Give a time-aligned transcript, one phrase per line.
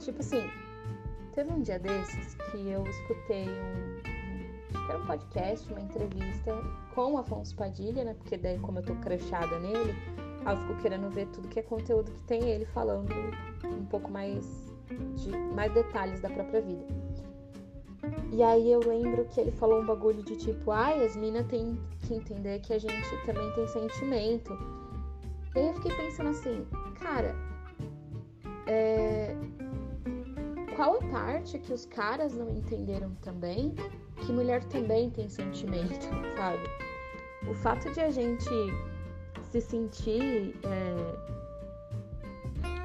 [0.00, 0.42] Tipo assim,
[1.34, 6.52] teve um dia desses que eu escutei um, um era um podcast, uma entrevista
[6.94, 8.14] com o Afonso Padilha, né?
[8.14, 9.94] Porque daí, como eu tô crachada nele,
[10.46, 13.12] eu fico querendo ver tudo que é conteúdo que tem ele falando
[13.64, 14.72] um pouco mais
[15.16, 16.84] de mais detalhes da própria vida.
[18.32, 21.78] E aí eu lembro que ele falou um bagulho de tipo, ai, as minas têm
[22.00, 24.52] que entender que a gente também tem sentimento.
[25.54, 26.66] E aí eu fiquei pensando assim,
[26.98, 27.36] cara,
[30.82, 33.72] qual a parte que os caras não entenderam também
[34.16, 36.64] que mulher também tem sentimento, sabe?
[37.48, 38.50] O fato de a gente
[39.52, 40.96] se sentir é,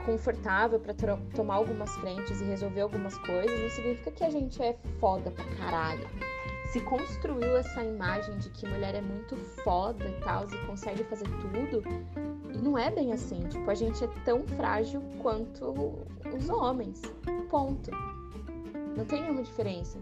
[0.06, 0.94] confortável para
[1.36, 5.46] tomar algumas frentes e resolver algumas coisas não significa que a gente é foda pra
[5.56, 6.08] caralho.
[6.72, 11.26] Se construiu essa imagem de que mulher é muito foda e tal, e consegue fazer
[11.42, 11.82] tudo,
[12.58, 13.40] e não é bem assim.
[13.48, 15.74] Tipo, a gente é tão frágil quanto
[16.36, 17.02] os homens.
[17.50, 17.92] Ponto.
[18.96, 20.00] Não tem nenhuma diferença.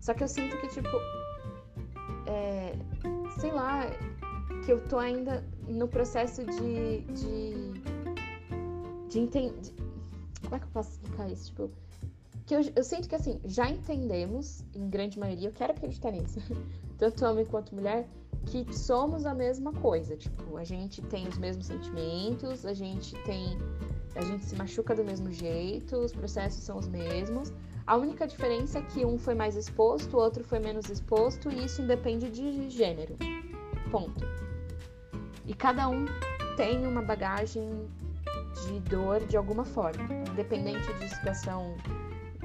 [0.00, 0.88] Só que eu sinto que, tipo,
[2.26, 2.74] é,
[3.38, 3.86] sei lá,
[4.64, 7.00] que eu tô ainda no processo de.
[7.00, 7.72] de,
[9.08, 9.74] de entender.
[10.42, 11.46] Como é que eu posso explicar isso?
[11.46, 11.70] Tipo,
[12.46, 16.40] que eu, eu sinto que assim, já entendemos, em grande maioria, eu quero acreditar nisso,
[16.98, 18.06] tanto homem quanto mulher,
[18.44, 20.16] que somos a mesma coisa.
[20.16, 23.58] Tipo, a gente tem os mesmos sentimentos, a gente tem.
[24.14, 27.52] A gente se machuca do mesmo jeito, os processos são os mesmos.
[27.86, 31.64] A única diferença é que um foi mais exposto, o outro foi menos exposto, e
[31.64, 33.16] isso independe de gênero.
[33.90, 34.24] Ponto.
[35.44, 36.06] E cada um
[36.56, 37.88] tem uma bagagem
[38.66, 41.76] de dor de alguma forma, independente de situação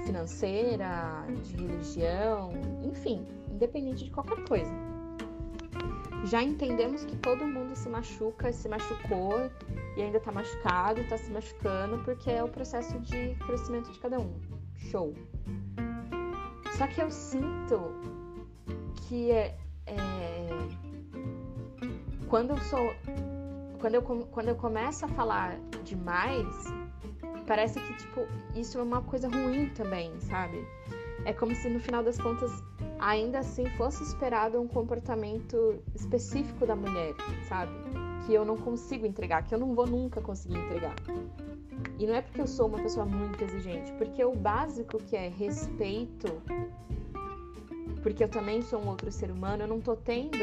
[0.03, 2.52] financeira, de religião,
[2.83, 4.89] enfim, independente de qualquer coisa.
[6.25, 9.49] Já entendemos que todo mundo se machuca, se machucou
[9.95, 14.19] e ainda tá machucado, tá se machucando, porque é o processo de crescimento de cada
[14.19, 14.39] um.
[14.76, 15.14] Show.
[16.77, 17.93] Só que eu sinto
[19.08, 20.49] que é, é
[22.30, 22.93] quando eu sou.
[23.80, 26.45] Quando eu, quando eu começo a falar demais,
[27.48, 30.65] parece que, tipo, isso é uma coisa ruim também, sabe?
[31.25, 32.52] É como se no final das contas,
[32.99, 37.15] ainda assim, fosse esperado um comportamento específico da mulher,
[37.48, 37.71] sabe?
[38.26, 40.95] Que eu não consigo entregar, que eu não vou nunca conseguir entregar.
[41.98, 45.30] E não é porque eu sou uma pessoa muito exigente, porque o básico que é
[45.30, 46.42] respeito,
[48.04, 50.37] porque eu também sou um outro ser humano, eu não tô tendo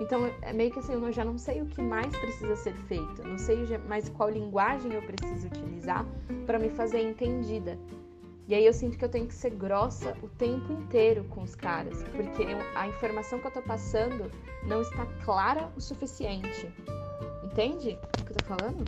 [0.00, 3.26] então, é meio que assim, eu já não sei o que mais precisa ser feito,
[3.26, 6.06] não sei mais qual linguagem eu preciso utilizar
[6.46, 7.78] para me fazer entendida.
[8.48, 11.54] E aí eu sinto que eu tenho que ser grossa o tempo inteiro com os
[11.54, 14.32] caras, porque a informação que eu tô passando
[14.66, 16.66] não está clara o suficiente.
[17.44, 18.86] Entende o que eu tô falando?